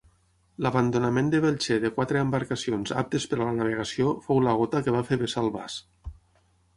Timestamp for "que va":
4.89-5.03